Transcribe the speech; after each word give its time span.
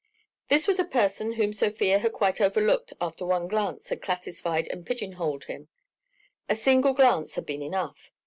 This 0.47 0.65
was 0.67 0.79
a 0.79 0.83
person 0.83 1.33
whom 1.33 1.53
Sofia 1.53 1.99
had 1.99 2.11
quite 2.11 2.41
overlooked 2.41 2.91
after 2.99 3.23
one 3.23 3.47
glance 3.47 3.89
had 3.89 4.01
classified 4.01 4.67
and 4.69 4.83
pigeon 4.83 5.11
holed 5.11 5.43
him. 5.43 5.67
A 6.49 6.55
single 6.55 6.93
glance 6.95 7.35
had 7.35 7.45
been 7.45 7.61
enough. 7.61 8.09